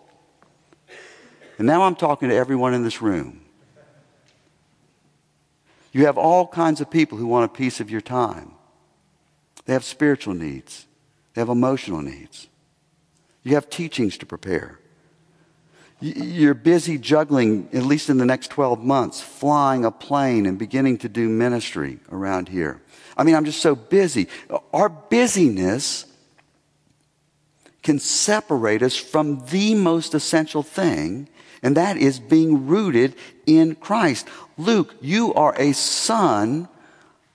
And 1.57 1.67
now 1.67 1.85
I'm 1.85 1.97
talking 1.97 2.29
to 2.29 2.35
everyone 2.35 2.75
in 2.75 2.85
this 2.85 3.01
room. 3.01 3.41
You 5.93 6.05
have 6.05 6.19
all 6.19 6.47
kinds 6.47 6.83
of 6.83 6.91
people 6.91 7.17
who 7.17 7.27
want 7.27 7.47
a 7.47 7.55
piece 7.55 7.81
of 7.81 7.91
your 7.91 8.01
time. 8.03 8.53
They 9.65 9.73
have 9.73 9.85
spiritual 9.85 10.35
needs, 10.35 10.87
they 11.35 11.41
have 11.41 11.49
emotional 11.49 12.03
needs. 12.03 12.49
You 13.45 13.55
have 13.55 13.69
teachings 13.69 14.17
to 14.19 14.27
prepare. 14.27 14.79
You're 16.01 16.55
busy 16.55 16.99
juggling, 16.99 17.69
at 17.73 17.85
least 17.85 18.09
in 18.11 18.19
the 18.19 18.25
next 18.25 18.49
12 18.49 18.83
months, 18.83 19.21
flying 19.21 19.85
a 19.85 19.91
plane 19.91 20.47
and 20.47 20.59
beginning 20.59 20.99
to 20.99 21.09
do 21.09 21.29
ministry 21.29 21.99
around 22.11 22.49
here. 22.49 22.81
I 23.17 23.23
mean, 23.23 23.37
I'm 23.37 23.45
just 23.45 23.61
so 23.61 23.77
busy. 23.77 24.27
Our 24.73 24.89
busyness 24.89 26.07
can 27.83 27.99
separate 27.99 28.83
us 28.83 28.97
from 28.97 29.45
the 29.47 29.75
most 29.75 30.15
essential 30.15 30.63
thing, 30.63 31.29
and 31.63 31.77
that 31.77 31.97
is 31.97 32.19
being 32.19 32.67
rooted 32.67 33.15
in 33.47 33.77
Christ. 33.77 34.27
Luke, 34.57 34.95
you 35.01 35.33
are 35.35 35.55
a 35.57 35.73
son 35.73 36.69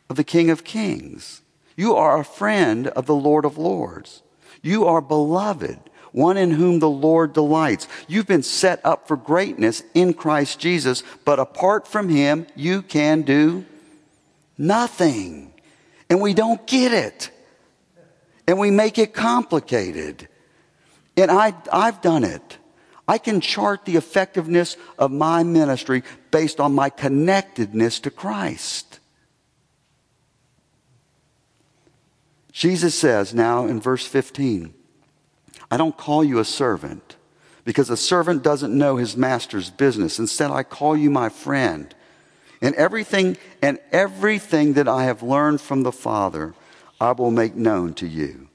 of 0.10 0.18
the 0.18 0.24
King 0.24 0.50
of 0.50 0.64
Kings. 0.64 1.42
You 1.78 1.96
are 1.96 2.20
a 2.20 2.26
friend 2.26 2.88
of 2.88 3.06
the 3.06 3.16
Lord 3.16 3.46
of 3.46 3.58
Lords. 3.58 4.24
You 4.64 4.86
are 4.88 5.00
beloved, 5.00 5.80
one 6.12 6.36
in 6.36 6.52
whom 6.52 6.80
the 6.80 6.90
Lord 6.90 7.32
delights. 7.34 7.88
You've 8.08 8.26
been 8.26 8.44
set 8.44 8.82
up 8.84 9.08
for 9.08 9.16
greatness 9.16 9.84
in 9.94 10.16
Christ 10.16 10.60
Jesus, 10.60 11.04
but 11.24 11.40
apart 11.40 11.88
from 11.88 12.10
Him, 12.10 12.48
you 12.56 12.82
can 12.82 13.22
do 13.22 13.64
nothing. 14.58 15.54
And 16.10 16.20
we 16.20 16.34
don't 16.34 16.66
get 16.66 16.92
it. 16.92 17.30
And 18.48 18.58
we 18.58 18.72
make 18.72 18.98
it 18.98 19.14
complicated. 19.14 20.28
And 21.16 21.30
I, 21.30 21.54
I've 21.72 22.02
done 22.02 22.24
it. 22.24 22.58
I 23.08 23.20
can 23.20 23.40
chart 23.40 23.86
the 23.86 23.98
effectiveness 23.98 24.78
of 24.98 25.12
my 25.12 25.44
ministry 25.44 26.04
based 26.32 26.60
on 26.60 26.74
my 26.74 26.90
connectedness 26.90 28.00
to 28.02 28.10
Christ. 28.10 28.87
Jesus 32.58 32.96
says 32.96 33.36
now 33.36 33.68
in 33.68 33.80
verse 33.80 34.04
15, 34.08 34.74
I 35.70 35.78
don't 35.78 35.96
call 35.96 36.24
you 36.24 36.40
a 36.40 36.44
servant 36.44 37.16
because 37.66 37.92
a 37.92 37.96
servant 37.96 38.42
doesn't 38.42 38.76
know 38.76 38.96
his 38.96 39.16
master's 39.16 39.70
business. 39.70 40.18
Instead, 40.18 40.50
I 40.50 40.64
call 40.64 40.98
you 40.98 41.12
my 41.12 41.30
friend. 41.30 41.94
And 42.60 42.74
everything 42.74 43.38
and 43.62 43.78
everything 43.92 44.74
that 44.74 44.88
I 44.88 45.04
have 45.04 45.22
learned 45.22 45.62
from 45.62 45.84
the 45.84 45.92
Father, 45.92 46.56
I 47.00 47.12
will 47.12 47.30
make 47.30 47.54
known 47.54 47.94
to 47.94 48.08
you. 48.08 48.50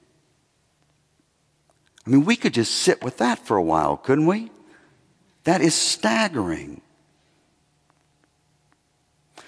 I 2.04 2.10
mean, 2.10 2.24
we 2.24 2.34
could 2.34 2.54
just 2.54 2.74
sit 2.74 3.04
with 3.04 3.18
that 3.18 3.46
for 3.46 3.56
a 3.56 3.62
while, 3.62 3.96
couldn't 3.96 4.26
we? 4.26 4.50
That 5.44 5.60
is 5.60 5.76
staggering. 5.76 6.80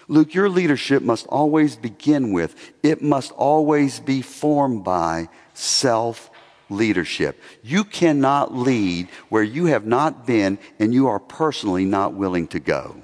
Luke, 0.08 0.34
your 0.34 0.48
leadership 0.48 1.02
must 1.02 1.26
always 1.28 1.76
begin 1.76 2.32
with, 2.32 2.72
it 2.82 3.02
must 3.02 3.32
always 3.32 4.00
be 4.00 4.22
formed 4.22 4.84
by 4.84 5.28
self 5.54 6.30
leadership. 6.68 7.40
You 7.62 7.84
cannot 7.84 8.54
lead 8.54 9.08
where 9.28 9.42
you 9.42 9.66
have 9.66 9.86
not 9.86 10.26
been 10.26 10.58
and 10.78 10.92
you 10.92 11.08
are 11.08 11.20
personally 11.20 11.84
not 11.84 12.14
willing 12.14 12.46
to 12.48 12.60
go. 12.60 12.96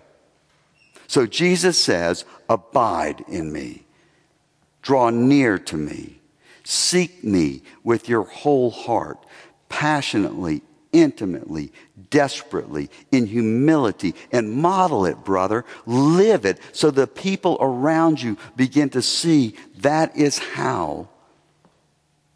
So 1.06 1.26
Jesus 1.26 1.78
says, 1.78 2.24
Abide 2.48 3.24
in 3.28 3.52
me, 3.52 3.86
draw 4.82 5.10
near 5.10 5.58
to 5.58 5.76
me. 5.76 6.20
Seek 6.64 7.24
me 7.24 7.62
with 7.82 8.08
your 8.08 8.22
whole 8.22 8.70
heart, 8.70 9.24
passionately, 9.68 10.62
intimately, 10.92 11.72
desperately, 12.10 12.90
in 13.12 13.26
humility, 13.26 14.14
and 14.32 14.52
model 14.52 15.06
it, 15.06 15.24
brother. 15.24 15.64
Live 15.86 16.44
it 16.44 16.58
so 16.72 16.90
the 16.90 17.06
people 17.06 17.56
around 17.60 18.20
you 18.20 18.36
begin 18.56 18.90
to 18.90 19.02
see 19.02 19.54
that 19.78 20.16
is 20.16 20.38
how 20.38 21.08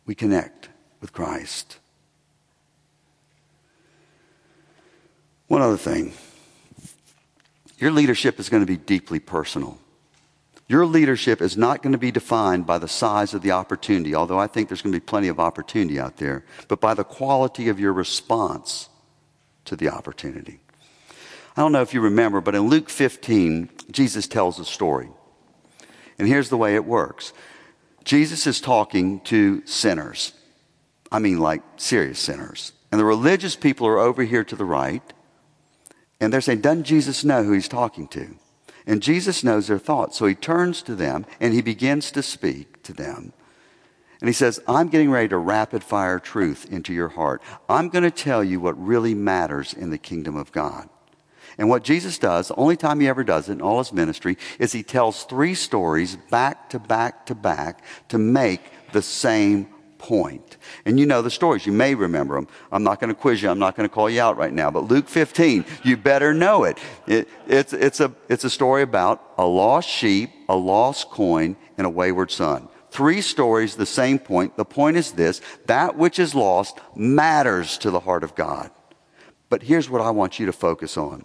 we 0.07 0.15
connect 0.15 0.69
with 1.01 1.13
Christ. 1.13 1.79
One 5.49 5.63
other 5.63 5.77
thing 5.77 6.13
your 7.79 7.91
leadership 7.91 8.39
is 8.39 8.49
going 8.49 8.63
to 8.63 8.67
be 8.67 8.77
deeply 8.77 9.19
personal. 9.19 9.79
Your 10.67 10.87
leadership 10.87 11.43
is 11.43 11.57
not 11.57 11.83
going 11.83 11.93
to 11.93 11.99
be 11.99 12.11
defined 12.11 12.67
by 12.67 12.79
the 12.79 12.89
size 12.89 13.35
of 13.35 13.43
the 13.43 13.51
opportunity, 13.51 14.15
although 14.15 14.39
I 14.39 14.47
think 14.47 14.69
there's 14.69 14.81
going 14.81 14.95
to 14.95 15.01
be 15.01 15.05
plenty 15.05 15.29
of 15.29 15.39
opportunity 15.39 16.01
out 16.01 16.17
there, 16.17 16.45
but 16.69 16.81
by 16.81 16.95
the 16.95 17.05
quality 17.05 17.69
of 17.69 17.79
your 17.79 17.93
response 17.93 18.89
to 19.67 19.77
the 19.77 19.91
opportunity. 19.91 20.61
I 21.57 21.61
don't 21.61 21.73
know 21.73 21.83
if 21.83 21.95
you 21.95 22.01
remember, 22.01 22.41
but 22.41 22.55
in 22.55 22.69
Luke 22.69 22.89
15, 22.89 23.69
Jesus 23.91 24.27
tells 24.27 24.59
a 24.59 24.65
story. 24.65 25.09
And 26.19 26.27
here's 26.27 26.49
the 26.49 26.57
way 26.57 26.75
it 26.75 26.85
works 26.85 27.33
Jesus 28.05 28.47
is 28.47 28.61
talking 28.61 29.21
to 29.21 29.65
sinners. 29.67 30.33
I 31.13 31.19
mean, 31.19 31.39
like 31.39 31.63
serious 31.77 32.19
sinners. 32.19 32.73
And 32.91 33.01
the 33.01 33.05
religious 33.05 33.57
people 33.57 33.87
are 33.87 33.99
over 33.99 34.23
here 34.23 34.45
to 34.45 34.57
the 34.57 34.65
right. 34.65 35.03
And 36.21 36.33
they're 36.33 36.41
saying, 36.41 36.61
Doesn't 36.61 36.85
Jesus 36.85 37.25
know 37.25 37.43
who 37.43 37.53
he's 37.53 37.69
talking 37.69 38.09
to? 38.09 38.37
And 38.87 39.03
Jesus 39.03 39.43
knows 39.43 39.69
their 39.69 39.79
thoughts. 39.79 40.19
So 40.19 40.27
he 40.27 40.35
turns 40.35 40.83
to 40.83 40.95
them 40.95 41.27
and 41.41 41.55
he 41.55 41.63
begins 41.63 42.11
to 42.13 42.23
speak 42.23 42.83
to 42.83 42.93
them. 42.93 43.33
And 44.21 44.29
he 44.29 44.35
says, 44.35 44.61
I'm 44.67 44.89
getting 44.89 45.11
ready 45.11 45.29
to 45.29 45.37
rapid 45.37 45.83
fire 45.83 46.19
truth 46.19 46.67
into 46.71 46.93
your 46.95 47.09
heart. 47.09 47.43
I'm 47.69 47.89
going 47.89 48.05
to 48.05 48.11
tell 48.11 48.43
you 48.43 48.61
what 48.61 48.83
really 48.83 49.15
matters 49.15 49.75
in 49.75 49.91
the 49.91 49.99
kingdom 49.99 50.37
of 50.37 50.53
God. 50.53 50.89
And 51.59 51.69
what 51.69 51.85
Jesus 51.85 52.19
does, 52.19 52.49
the 52.49 52.57
only 52.57 52.77
time 52.77 53.01
he 53.01 53.09
ever 53.09 53.23
does 53.23 53.49
it 53.49 53.53
in 53.53 53.63
all 53.63 53.79
his 53.79 53.93
ministry, 53.93 54.37
is 54.59 54.73
he 54.73 54.83
tells 54.83 55.25
three 55.25 55.55
stories 55.55 56.17
back 56.31 56.71
to 56.71 56.79
back 56.79 57.27
to 57.27 57.35
back 57.35 57.85
to 58.09 58.19
make 58.19 58.61
the 58.93 59.03
same 59.03 59.69
point. 60.05 60.59
And 60.85 61.01
you 61.01 61.07
know 61.07 61.23
the 61.23 61.31
stories. 61.31 61.65
You 61.65 61.73
may 61.73 61.95
remember 61.95 62.35
them. 62.35 62.47
I'm 62.71 62.83
not 62.83 63.01
going 63.01 63.09
to 63.09 63.15
quiz 63.15 63.43
you. 63.43 63.49
I'm 63.49 63.59
not 63.59 63.75
going 63.75 63.89
to 63.89 63.95
call 63.95 64.11
you 64.11 64.21
out 64.21 64.37
right 64.37 64.53
now. 64.53 64.71
But 64.71 64.85
Luke 64.85 65.09
15, 65.09 65.65
you 65.83 65.97
better 65.97 66.35
know 66.35 66.65
it. 66.65 66.79
it 67.07 67.27
it's, 67.47 67.73
it's, 67.73 68.01
a, 68.01 68.13
it's 68.29 68.45
a 68.45 68.51
story 68.51 68.83
about 68.83 69.23
a 69.39 69.47
lost 69.47 69.89
sheep, 69.89 70.31
a 70.47 70.55
lost 70.55 71.09
coin, 71.09 71.57
and 71.79 71.87
a 71.87 71.91
wayward 71.91 72.31
son. 72.31 72.69
Three 72.91 73.23
stories, 73.23 73.77
the 73.77 73.87
same 73.87 74.19
point. 74.19 74.59
The 74.59 74.67
point 74.67 74.99
is 74.99 75.13
this 75.13 75.41
that 75.67 75.97
which 75.97 76.19
is 76.19 76.35
lost 76.35 76.79
matters 76.95 77.79
to 77.79 77.91
the 77.91 78.01
heart 78.01 78.25
of 78.25 78.35
God. 78.35 78.71
But 79.49 79.63
here's 79.63 79.89
what 79.89 80.03
I 80.03 80.11
want 80.11 80.39
you 80.39 80.45
to 80.47 80.53
focus 80.53 80.99
on. 80.99 81.25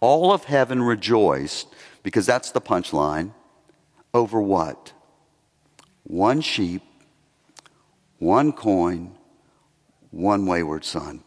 All 0.00 0.32
of 0.32 0.44
heaven 0.44 0.82
rejoiced, 0.82 1.74
because 2.02 2.26
that's 2.26 2.50
the 2.50 2.60
punchline, 2.60 3.32
over 4.12 4.40
what? 4.40 4.92
One 6.04 6.42
sheep 6.42 6.82
one 8.24 8.52
coin, 8.52 9.14
one 10.10 10.46
wayward 10.46 10.82
son. 10.82 11.22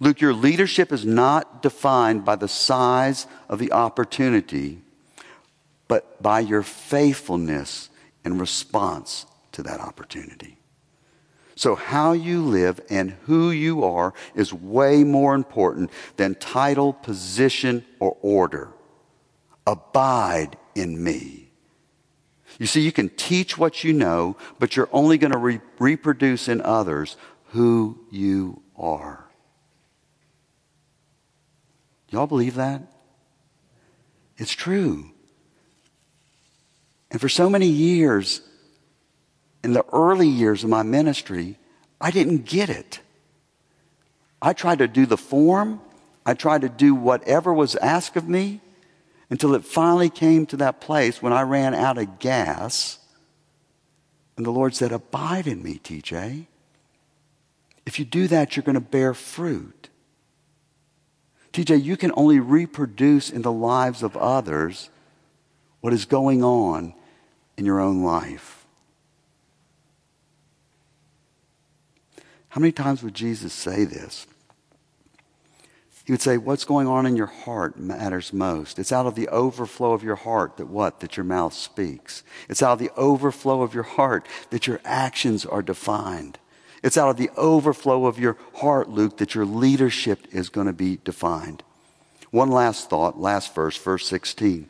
Luke, 0.00 0.20
your 0.20 0.34
leadership 0.34 0.92
is 0.92 1.06
not 1.06 1.62
defined 1.62 2.24
by 2.24 2.34
the 2.34 2.48
size 2.48 3.26
of 3.48 3.60
the 3.60 3.72
opportunity, 3.72 4.82
but 5.86 6.20
by 6.20 6.40
your 6.40 6.62
faithfulness 6.62 7.88
in 8.24 8.38
response 8.38 9.26
to 9.52 9.62
that 9.62 9.80
opportunity. 9.80 10.58
So, 11.54 11.74
how 11.74 12.12
you 12.12 12.42
live 12.42 12.80
and 12.90 13.16
who 13.26 13.50
you 13.50 13.84
are 13.84 14.12
is 14.34 14.52
way 14.52 15.02
more 15.02 15.34
important 15.34 15.90
than 16.16 16.34
title, 16.36 16.92
position, 16.92 17.84
or 17.98 18.16
order. 18.22 18.68
Abide 19.66 20.56
in 20.74 21.02
me. 21.02 21.47
You 22.58 22.66
see, 22.66 22.80
you 22.80 22.92
can 22.92 23.08
teach 23.10 23.58
what 23.58 23.84
you 23.84 23.92
know, 23.92 24.36
but 24.58 24.76
you're 24.76 24.88
only 24.92 25.18
going 25.18 25.32
to 25.32 25.38
re- 25.38 25.60
reproduce 25.78 26.48
in 26.48 26.60
others 26.62 27.16
who 27.48 27.98
you 28.10 28.62
are. 28.76 29.24
Y'all 32.10 32.26
believe 32.26 32.54
that? 32.54 32.82
It's 34.38 34.52
true. 34.52 35.10
And 37.10 37.20
for 37.20 37.28
so 37.28 37.50
many 37.50 37.66
years, 37.66 38.40
in 39.62 39.72
the 39.72 39.84
early 39.92 40.28
years 40.28 40.64
of 40.64 40.70
my 40.70 40.82
ministry, 40.82 41.58
I 42.00 42.10
didn't 42.10 42.44
get 42.44 42.70
it. 42.70 43.00
I 44.40 44.52
tried 44.52 44.78
to 44.78 44.88
do 44.88 45.04
the 45.04 45.16
form, 45.16 45.80
I 46.24 46.34
tried 46.34 46.60
to 46.60 46.68
do 46.68 46.94
whatever 46.94 47.52
was 47.52 47.74
asked 47.76 48.16
of 48.16 48.28
me, 48.28 48.60
until 49.30 49.54
it 49.54 49.64
finally 49.64 50.08
came 50.08 50.46
to 50.46 50.56
that 50.56 50.80
place 50.80 51.22
when 51.22 51.32
I 51.32 51.42
ran 51.42 51.74
out 51.74 51.98
of 51.98 52.18
gas. 52.18 52.98
And 54.36 54.46
the 54.46 54.50
Lord 54.50 54.74
said, 54.74 54.92
Abide 54.92 55.46
in 55.46 55.62
me, 55.62 55.80
TJ. 55.82 56.46
If 57.84 57.98
you 57.98 58.04
do 58.04 58.28
that, 58.28 58.56
you're 58.56 58.62
going 58.62 58.74
to 58.74 58.80
bear 58.80 59.14
fruit. 59.14 59.88
TJ, 61.52 61.82
you 61.82 61.96
can 61.96 62.12
only 62.14 62.38
reproduce 62.38 63.30
in 63.30 63.42
the 63.42 63.52
lives 63.52 64.02
of 64.02 64.16
others 64.16 64.90
what 65.80 65.92
is 65.92 66.04
going 66.04 66.44
on 66.44 66.94
in 67.56 67.64
your 67.64 67.80
own 67.80 68.02
life. 68.02 68.66
How 72.50 72.60
many 72.60 72.72
times 72.72 73.02
would 73.02 73.14
Jesus 73.14 73.52
say 73.52 73.84
this? 73.84 74.26
He 76.08 76.12
would 76.12 76.22
say, 76.22 76.38
What's 76.38 76.64
going 76.64 76.86
on 76.86 77.04
in 77.04 77.16
your 77.16 77.26
heart 77.26 77.78
matters 77.78 78.32
most. 78.32 78.78
It's 78.78 78.92
out 78.92 79.04
of 79.04 79.14
the 79.14 79.28
overflow 79.28 79.92
of 79.92 80.02
your 80.02 80.14
heart 80.14 80.56
that 80.56 80.68
what? 80.68 81.00
That 81.00 81.18
your 81.18 81.24
mouth 81.24 81.52
speaks. 81.52 82.22
It's 82.48 82.62
out 82.62 82.72
of 82.72 82.78
the 82.78 82.90
overflow 82.96 83.60
of 83.60 83.74
your 83.74 83.82
heart 83.82 84.26
that 84.48 84.66
your 84.66 84.80
actions 84.86 85.44
are 85.44 85.60
defined. 85.60 86.38
It's 86.82 86.96
out 86.96 87.10
of 87.10 87.18
the 87.18 87.28
overflow 87.36 88.06
of 88.06 88.18
your 88.18 88.38
heart, 88.54 88.88
Luke, 88.88 89.18
that 89.18 89.34
your 89.34 89.44
leadership 89.44 90.26
is 90.32 90.48
going 90.48 90.66
to 90.66 90.72
be 90.72 90.98
defined. 91.04 91.62
One 92.30 92.50
last 92.50 92.88
thought, 92.88 93.20
last 93.20 93.54
verse, 93.54 93.76
verse 93.76 94.08
16. 94.08 94.66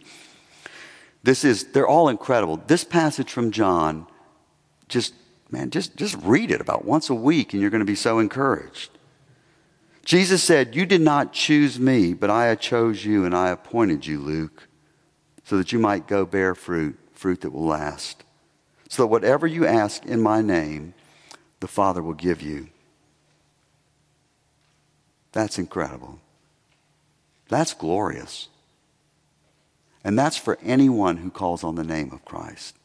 This 1.23 1.45
is, 1.45 1.66
they're 1.66 1.87
all 1.87 2.09
incredible. 2.09 2.61
This 2.66 2.83
passage 2.83 3.30
from 3.30 3.52
John, 3.52 4.09
just, 4.88 5.14
man, 5.52 5.71
just, 5.71 5.97
just 5.97 6.16
read 6.16 6.50
it 6.50 6.61
about 6.61 6.85
once 6.85 7.09
a 7.09 7.14
week 7.14 7.52
and 7.52 7.62
you're 7.62 7.71
going 7.71 7.78
to 7.78 7.85
be 7.85 7.95
so 7.95 8.18
encouraged. 8.18 8.98
Jesus 10.09 10.43
said, 10.43 10.75
You 10.75 10.87
did 10.87 11.03
not 11.03 11.35
choose 11.35 11.79
me, 11.79 12.15
but 12.15 12.31
I 12.31 12.55
chose 12.55 13.05
you 13.05 13.27
and 13.27 13.35
I 13.35 13.50
appointed 13.50 14.07
you, 14.07 14.19
Luke, 14.19 14.67
so 15.45 15.59
that 15.59 15.71
you 15.71 15.79
might 15.79 16.07
go 16.07 16.25
bear 16.25 16.55
fruit, 16.55 16.99
fruit 17.12 17.43
that 17.43 17.53
will 17.53 17.67
last. 17.67 18.25
So 18.88 19.03
that 19.03 19.09
whatever 19.09 19.47
you 19.47 19.67
ask 19.67 20.07
in 20.07 20.23
my 20.23 20.41
name, 20.41 20.95
the 21.61 21.69
Father 21.69 22.03
will 22.03 22.15
give 22.15 22.41
you. 22.41 22.69
That's 25.33 25.59
incredible. 25.59 26.21
That's 27.50 27.75
glorious. 27.75 28.49
And 30.03 30.19
that's 30.19 30.38
for 30.38 30.59
anyone 30.62 31.19
who 31.19 31.31
calls 31.31 31.62
on 31.62 31.75
the 31.75 31.85
name 31.85 32.12
of 32.12 32.25
Christ. 32.25 32.77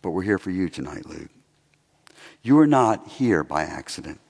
But 0.00 0.12
we're 0.12 0.22
here 0.22 0.38
for 0.38 0.50
you 0.50 0.70
tonight, 0.70 1.04
Luke. 1.04 1.28
You 2.40 2.58
are 2.60 2.66
not 2.66 3.08
here 3.08 3.44
by 3.44 3.64
accident. 3.64 4.20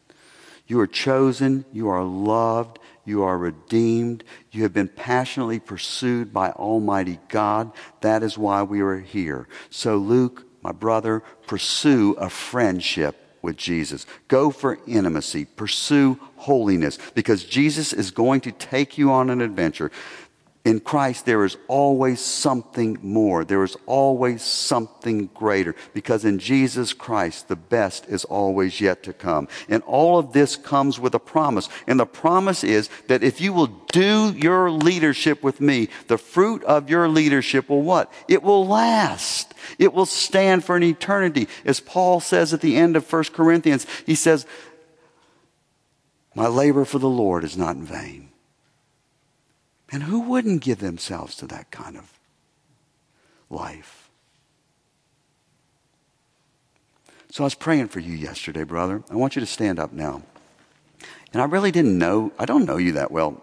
You 0.67 0.81
are 0.81 0.87
chosen, 0.87 1.65
you 1.73 1.89
are 1.89 2.03
loved, 2.03 2.79
you 3.05 3.23
are 3.23 3.37
redeemed, 3.37 4.25
you 4.51 4.63
have 4.63 4.73
been 4.73 4.89
passionately 4.89 5.61
pursued 5.61 6.33
by 6.33 6.51
Almighty 6.53 7.19
God. 7.29 7.71
That 8.01 8.23
is 8.23 8.39
why 8.39 8.63
we 8.63 8.81
are 8.81 8.99
here. 8.99 9.47
So, 9.69 9.97
Luke, 9.97 10.47
my 10.63 10.73
brother, 10.73 11.23
pursue 11.47 12.13
a 12.13 12.31
friendship 12.31 13.17
with 13.43 13.59
Jesus. 13.59 14.07
Go 14.27 14.51
for 14.51 14.79
intimacy, 14.87 15.45
pursue 15.45 16.19
holiness, 16.37 16.99
because 17.15 17.45
Jesus 17.45 17.93
is 17.93 18.11
going 18.11 18.41
to 18.41 18.53
take 18.53 18.97
you 18.97 19.13
on 19.13 19.29
an 19.29 19.43
adventure 19.43 19.91
in 20.65 20.81
Christ, 20.81 21.27
there 21.27 21.45
is 21.45 21.59
always 21.69 22.21
something 22.21 22.99
more. 23.03 23.45
There 23.45 23.65
is 23.65 23.77
always 23.85 24.41
something 24.41 25.29
greater 25.35 25.75
because 25.93 26.25
in 26.25 26.39
Jesus 26.39 26.95
Christ, 26.95 27.49
the 27.49 27.57
best 27.57 28.09
is 28.09 28.25
always 28.25 28.81
yet 28.81 29.03
to 29.03 29.13
come. 29.13 29.47
And 29.69 29.83
all 29.83 30.19
of 30.19 30.33
this 30.33 30.57
comes 30.57 30.99
with 30.99 31.15
a 31.15 31.19
promise. 31.19 31.69
And 31.87 32.01
the 32.01 32.07
promise 32.07 32.65
is 32.65 32.89
that 33.09 33.23
if 33.23 33.43
you 33.43 33.53
will 33.53 33.67
do 33.67 34.33
your 34.35 34.71
leadership 34.71 35.43
with 35.43 35.61
me, 35.61 35.91
the 36.07 36.17
fruit 36.17 36.65
of 36.65 36.89
your 36.89 37.09
leadership 37.09 37.69
will 37.69 37.83
what? 37.83 38.11
It 38.27 38.43
will 38.43 38.67
last. 38.67 39.53
It 39.79 39.93
will 39.93 40.07
stand 40.07 40.65
for 40.65 40.77
an 40.77 40.83
eternity. 40.83 41.47
As 41.67 41.79
Paul 41.79 42.21
says 42.21 42.55
at 42.55 42.63
the 42.63 42.79
end 42.79 42.97
of 42.97 43.13
1 43.13 43.25
Corinthians, 43.35 43.87
he 44.07 44.15
says, 44.15 44.47
My 46.35 46.47
labor 46.47 46.87
for 46.87 46.99
the 46.99 47.07
Lord 47.07 47.45
is 47.45 47.55
not 47.55 47.77
in 47.77 47.85
vain. 47.85 48.31
And 49.91 50.05
who 50.05 50.21
wouldn't 50.21 50.63
give 50.63 50.79
themselves 50.79 51.37
to 51.37 51.47
that 51.47 51.71
kind 51.71 51.97
of 51.97 52.19
life? 53.51 54.11
So 57.31 57.43
I 57.43 57.47
was 57.47 57.55
praying 57.55 57.89
for 57.89 58.01
you 58.01 58.13
yesterday, 58.13 58.63
brother. 58.63 59.03
I 59.11 59.17
want 59.17 59.35
you 59.35 59.41
to 59.41 59.47
stand 59.47 59.79
up 59.79 59.93
now. 59.93 60.23
And 61.33 61.43
I 61.43 61.47
really 61.47 61.73
didn't 61.73 61.99
know, 61.99 62.33
I 62.39 62.45
don't 62.45 62.65
know 62.65 62.77
you 62.77 62.93
that 62.93 63.11
well. 63.11 63.43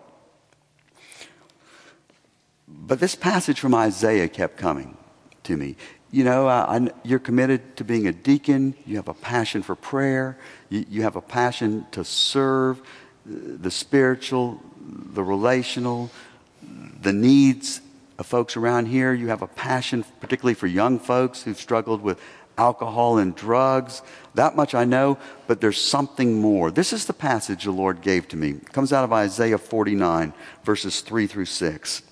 But 2.68 3.02
this 3.02 3.16
passage 3.16 3.60
from 3.60 3.76
Isaiah 3.76 4.30
kept 4.30 4.56
coming 4.56 4.98
to 5.44 5.58
me. 5.58 5.76
You 6.10 6.24
know, 6.24 6.48
uh, 6.48 6.66
I, 6.68 6.92
you're 7.04 7.20
committed 7.20 7.76
to 7.78 7.84
being 7.84 8.08
a 8.08 8.14
deacon. 8.14 8.76
You 8.86 8.96
have 8.96 9.10
a 9.10 9.14
passion 9.14 9.62
for 9.62 9.76
prayer. 9.76 10.38
You, 10.70 10.86
you 10.90 11.02
have 11.04 11.18
a 11.18 11.22
passion 11.22 11.86
to 11.92 12.06
serve 12.06 12.82
the 13.26 13.72
spiritual, 13.72 14.62
the 14.80 15.24
relational, 15.24 16.10
the 17.02 17.14
needs 17.14 17.82
of 18.18 18.26
folks 18.26 18.56
around 18.56 18.86
here. 18.86 19.14
You 19.14 19.28
have 19.30 19.42
a 19.42 19.48
passion, 19.48 20.06
particularly 20.20 20.54
for 20.54 20.68
young 20.68 21.00
folks 21.00 21.44
who've 21.44 21.60
struggled 21.60 22.02
with 22.02 22.22
alcohol 22.58 23.18
and 23.18 23.36
drugs. 23.36 24.02
That 24.36 24.56
much 24.56 24.76
I 24.76 24.86
know, 24.86 25.18
but 25.48 25.62
there's 25.62 25.82
something 25.82 26.40
more. 26.40 26.70
This 26.70 26.94
is 26.94 27.06
the 27.06 27.14
passage 27.14 27.64
the 27.64 27.72
Lord 27.72 28.02
gave 28.02 28.28
to 28.30 28.38
me. 28.38 28.52
It 28.52 28.72
comes 28.72 28.94
out 28.94 29.04
of 29.04 29.12
Isaiah 29.12 29.58
49, 29.58 30.34
verses 30.64 31.02
3 31.02 31.28
through 31.28 31.46
6. 31.46 32.04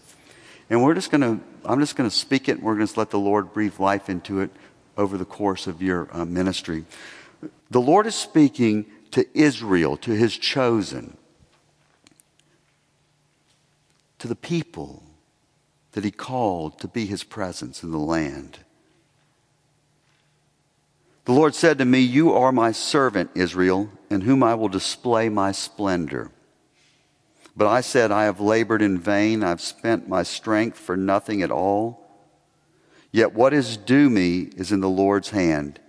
And 0.69 0.84
we're 0.84 0.95
just 0.95 1.12
going 1.12 1.21
to, 1.21 1.43
I'm 1.63 1.80
just 1.80 1.95
going 1.95 2.10
to 2.10 2.15
speak 2.15 2.49
it, 2.49 2.58
and 2.58 2.63
we're 2.63 2.75
going 2.75 2.88
to 2.88 2.99
let 2.99 3.12
the 3.12 3.19
Lord 3.19 3.54
breathe 3.54 3.80
life 3.80 4.10
into 4.10 4.41
it 4.41 4.49
over 4.97 5.17
the 5.17 5.25
course 5.25 5.67
of 5.67 5.82
your 5.82 6.10
uh, 6.12 6.25
ministry. 6.25 6.86
The 7.69 7.82
Lord 7.82 8.08
is 8.08 8.15
speaking 8.15 8.86
to 9.12 9.25
Israel, 9.38 9.97
to 9.97 10.12
his 10.12 10.38
chosen 10.38 11.17
to 14.19 14.27
the 14.27 14.36
people 14.36 15.03
that 15.93 16.03
he 16.03 16.12
called 16.12 16.79
to 16.79 16.88
be 16.88 17.05
his 17.05 17.23
presence 17.23 17.84
in 17.84 17.91
the 17.91 17.97
land. 17.97 18.60
The 21.25 21.34
Lord 21.34 21.55
said 21.55 21.77
to 21.77 21.86
me, 21.86 21.99
You 21.99 22.34
are 22.34 22.51
my 22.51 22.71
servant, 22.71 23.32
Israel, 23.36 23.89
in 24.10 24.21
whom 24.21 24.43
I 24.43 24.55
will 24.55 24.69
display 24.69 25.29
my 25.29 25.51
splendor. 25.51 26.32
But 27.55 27.67
I 27.67 27.82
said, 27.82 28.12
I 28.12 28.23
have 28.23 28.39
labored 28.39 28.82
in 28.82 28.97
vain. 28.97 29.43
I've 29.43 29.62
spent 29.62 30.08
my 30.08 30.23
strength 30.23 30.77
for 30.77 30.95
nothing 30.95 31.41
at 31.41 31.51
all. 31.51 32.08
Yet 33.12 33.34
what 33.34 33.53
is 33.53 33.77
due 33.77 34.10
me 34.10 34.49
is 34.55 34.71
in 34.71 34.82
the 34.82 34.89
Lord's 34.89 35.32
hand. 35.32 35.79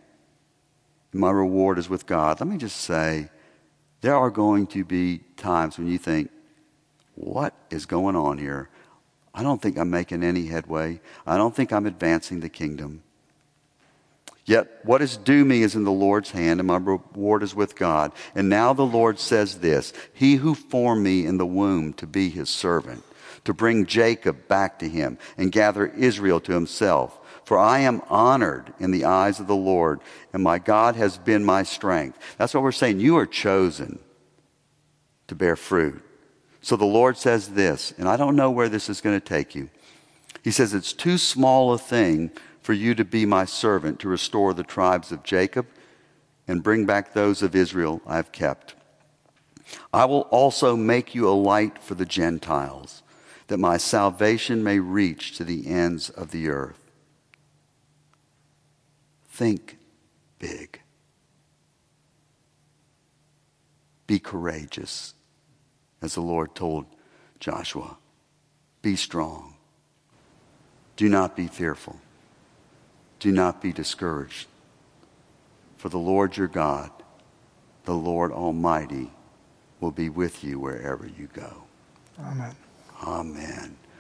And 1.12 1.21
my 1.21 1.31
reward 1.31 1.79
is 1.79 1.88
with 1.88 2.07
God. 2.07 2.40
Let 2.40 2.49
me 2.49 2.57
just 2.57 2.77
say, 2.77 3.31
there 4.01 4.16
are 4.16 4.31
going 4.31 4.66
to 4.69 4.85
be 4.85 5.19
times 5.37 5.79
when 5.79 5.87
you 5.87 5.99
think, 5.99 6.31
what 7.14 7.55
is 7.70 7.87
going 7.87 8.16
on 8.16 8.38
here? 8.38 8.68
I 9.35 9.42
don't 9.42 9.61
think 9.62 9.79
I'm 9.79 9.90
making 9.90 10.23
any 10.23 10.46
headway. 10.46 11.01
I 11.27 11.37
don't 11.37 11.55
think 11.55 11.73
I'm 11.73 11.87
advancing 11.87 12.40
the 12.40 12.49
kingdom. 12.49 13.03
Yet 14.44 14.81
what 14.83 15.03
is 15.03 15.16
due 15.16 15.44
me 15.44 15.62
is 15.62 15.77
in 15.77 15.85
the 15.85 15.92
Lord's 15.92 16.33
hand, 16.33 16.59
and 16.59 16.66
my 16.66 16.79
reward 16.79 17.44
is 17.44 17.55
with 17.55 17.77
God. 17.77 18.11
And 18.35 18.49
now 18.49 18.73
the 18.73 18.83
Lord 18.83 19.20
says 19.20 19.59
this 19.59 19.92
He 20.12 20.37
who 20.37 20.55
formed 20.55 21.05
me 21.05 21.25
in 21.25 21.38
the 21.38 21.46
womb 21.46 21.92
to 21.94 22.07
be 22.07 22.31
his 22.31 22.51
servant, 22.51 23.05
to 23.44 23.55
bring 23.55 23.87
Jacob 23.87 24.49
back 24.49 24.81
to 24.81 24.88
him, 24.88 25.18
and 25.38 25.53
gather 25.53 25.87
Israel 25.87 26.40
to 26.40 26.53
himself. 26.53 27.16
For 27.44 27.59
I 27.59 27.81
am 27.81 28.03
honored 28.09 28.73
in 28.79 28.90
the 28.90 29.05
eyes 29.05 29.40
of 29.40 29.46
the 29.46 29.57
Lord, 29.57 30.01
and 30.33 30.42
my 30.42 30.59
God 30.59 30.96
has 30.96 31.18
been 31.18 31.44
my 31.44 31.62
strength. 31.62 32.18
That's 32.37 32.55
what 32.55 32.62
we're 32.62 32.73
saying. 32.73 33.01
You 33.01 33.18
are 33.18 33.27
chosen 33.27 33.99
to 35.29 35.35
bear 35.35 35.57
fruit. 35.57 36.03
So 36.62 36.77
the 36.77 36.85
Lord 36.85 37.16
says 37.16 37.49
this, 37.49 37.92
and 37.96 38.09
I 38.09 38.16
don't 38.16 38.37
know 38.37 38.51
where 38.51 38.68
this 38.68 38.88
is 38.88 39.01
going 39.01 39.18
to 39.18 39.27
take 39.27 39.55
you. 39.55 39.70
He 40.42 40.51
says, 40.51 40.75
It's 40.75 40.92
too 40.92 41.18
small 41.18 41.73
a 41.73 41.79
thing 41.79 42.31
for 42.61 42.73
you 42.73 42.94
to 42.94 43.05
be 43.05 43.25
my 43.25 43.44
servant 43.44 43.99
to 44.01 44.09
restore 44.09 44.53
the 44.53 44.62
tribes 44.62 45.11
of 45.11 45.23
Jacob 45.23 45.66
and 46.46 46.62
bring 46.62 46.85
back 46.85 47.12
those 47.12 47.42
of 47.42 47.55
Israel 47.55 48.03
I 48.07 48.16
have 48.16 48.33
kept. 48.33 48.75
I 49.92 50.05
will 50.05 50.23
also 50.23 50.77
make 50.77 51.14
you 51.14 51.29
a 51.29 51.31
light 51.31 51.79
for 51.79 51.94
the 51.94 52.05
Gentiles, 52.05 53.03
that 53.46 53.59
my 53.59 53.77
salvation 53.77 54.62
may 54.62 54.79
reach 54.79 55.37
to 55.37 55.44
the 55.44 55.66
ends 55.68 56.11
of 56.11 56.31
the 56.31 56.49
earth. 56.49 56.90
Think 59.29 59.79
big. 60.38 60.81
Be 64.07 64.18
courageous 64.18 65.14
as 66.03 66.15
the 66.15 66.21
Lord 66.21 66.55
told 66.55 66.87
Joshua 67.39 67.97
Be 68.83 68.97
strong. 68.97 69.55
Do 70.97 71.09
not 71.09 71.37
be 71.37 71.47
fearful. 71.47 72.01
Do 73.19 73.33
not 73.33 73.63
be 73.63 73.73
discouraged. 73.73 74.49
For 75.77 75.89
the 75.89 75.99
Lord 75.99 76.37
your 76.37 76.49
God, 76.49 76.91
the 77.85 77.95
Lord 77.95 78.33
Almighty, 78.33 79.11
will 79.81 79.91
be 79.91 80.11
with 80.11 80.45
you 80.45 80.59
wherever 80.59 81.07
you 81.07 81.29
go. 81.33 81.65
Amen. 82.19 82.55
Amen. 83.03 83.77